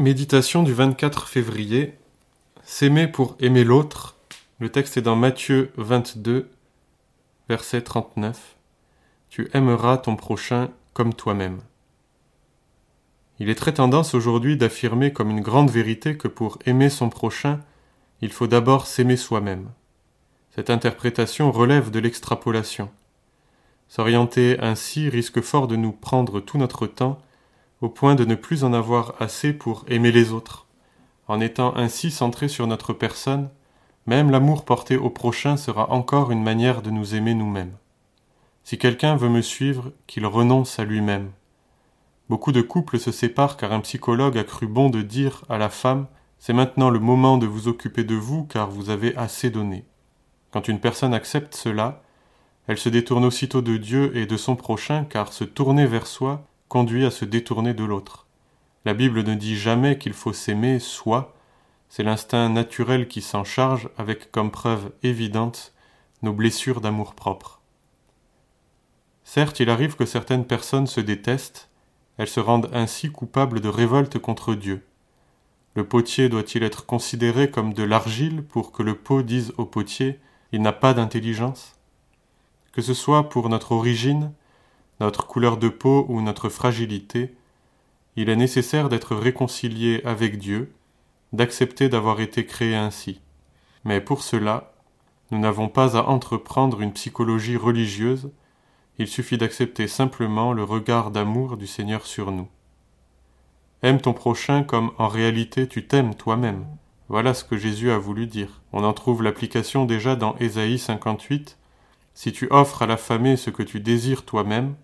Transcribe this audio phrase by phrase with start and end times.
[0.00, 1.92] Méditation du 24 février.
[2.62, 4.16] S'aimer pour aimer l'autre.
[4.58, 6.48] Le texte est dans Matthieu 22,
[7.50, 8.56] verset 39.
[9.28, 11.60] Tu aimeras ton prochain comme toi-même.
[13.40, 17.60] Il est très tendance aujourd'hui d'affirmer comme une grande vérité que pour aimer son prochain,
[18.22, 19.68] il faut d'abord s'aimer soi-même.
[20.54, 22.90] Cette interprétation relève de l'extrapolation.
[23.88, 27.20] S'orienter ainsi risque fort de nous prendre tout notre temps
[27.80, 30.66] au point de ne plus en avoir assez pour aimer les autres.
[31.28, 33.48] En étant ainsi centré sur notre personne,
[34.06, 37.76] même l'amour porté au prochain sera encore une manière de nous aimer nous-mêmes.
[38.64, 41.30] Si quelqu'un veut me suivre, qu'il renonce à lui-même.
[42.28, 45.68] Beaucoup de couples se séparent car un psychologue a cru bon de dire à la
[45.68, 46.06] femme
[46.38, 49.84] C'est maintenant le moment de vous occuper de vous car vous avez assez donné.
[50.52, 52.02] Quand une personne accepte cela,
[52.66, 56.46] elle se détourne aussitôt de Dieu et de son prochain car se tourner vers soi
[56.70, 58.26] conduit à se détourner de l'autre.
[58.84, 61.34] La Bible ne dit jamais qu'il faut s'aimer soi,
[61.88, 65.74] c'est l'instinct naturel qui s'en charge avec comme preuve évidente
[66.22, 67.60] nos blessures d'amour-propre.
[69.24, 71.68] Certes, il arrive que certaines personnes se détestent,
[72.18, 74.86] elles se rendent ainsi coupables de révolte contre Dieu.
[75.74, 80.20] Le potier doit-il être considéré comme de l'argile pour que le pot dise au potier
[80.52, 81.74] il n'a pas d'intelligence
[82.72, 84.32] Que ce soit pour notre origine,
[85.00, 87.34] notre couleur de peau ou notre fragilité,
[88.16, 90.72] il est nécessaire d'être réconcilié avec Dieu,
[91.32, 93.20] d'accepter d'avoir été créé ainsi.
[93.84, 94.74] Mais pour cela,
[95.30, 98.30] nous n'avons pas à entreprendre une psychologie religieuse,
[98.98, 102.48] il suffit d'accepter simplement le regard d'amour du Seigneur sur nous.
[103.82, 106.66] Aime ton prochain comme en réalité tu t'aimes toi-même.
[107.08, 108.60] Voilà ce que Jésus a voulu dire.
[108.72, 111.56] On en trouve l'application déjà dans Ésaïe 58.
[112.12, 114.74] Si tu offres à l'affamé ce que tu désires toi-même,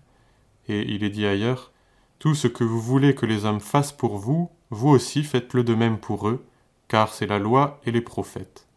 [0.67, 1.71] et il est dit ailleurs,
[2.19, 5.75] Tout ce que vous voulez que les hommes fassent pour vous, vous aussi faites-le de
[5.75, 6.45] même pour eux,
[6.87, 8.67] car c'est la loi et les prophètes.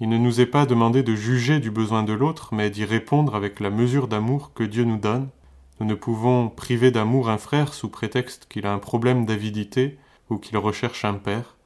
[0.00, 3.34] Il ne nous est pas demandé de juger du besoin de l'autre, mais d'y répondre
[3.34, 5.28] avec la mesure d'amour que Dieu nous donne.
[5.80, 9.98] Nous ne pouvons priver d'amour un frère sous prétexte qu'il a un problème d'avidité
[10.30, 11.56] ou qu'il recherche un père.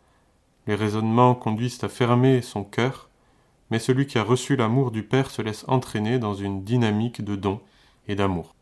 [0.66, 3.10] Les raisonnements conduisent à fermer son cœur,
[3.70, 7.36] mais celui qui a reçu l'amour du Père se laisse entraîner dans une dynamique de
[7.36, 7.60] don
[8.06, 8.54] et d'amour.